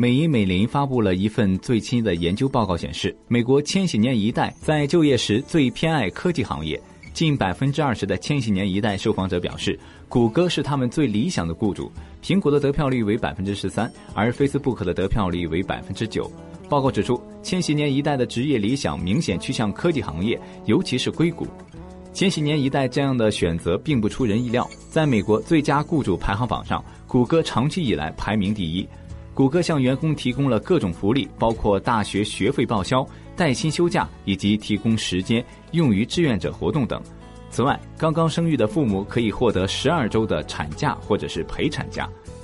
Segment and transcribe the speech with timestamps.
[0.00, 6.80] 美银美林发布了一份最新的研究报告，显示，美国千禧年一代在就业时最偏爱科技行业。
[7.12, 9.78] 近百分之二十的千禧年一代受访者表示，
[10.08, 11.92] 谷歌是他们最理想的雇主。
[12.22, 16.32] 苹果的得票率为百分之十三，而 Facebook 的得票率为百分之九。
[16.66, 21.46] 报告指出，千禧年一代的职业理想明显趋向科技行业，尤其是硅谷。
[22.14, 28.88] 千禧年一代这样的选择并不出人意料，在美国最佳雇主排行榜上，谷歌长期以来排名第一。
[29.40, 37.02] 谷歌向员工提供了各种福利，包括大学学费报销、带薪休假以及提供时间用于志愿者活动等。
[37.48, 42.06] 此外，刚刚生育的父母可以获得十二周的产假或者是陪产假。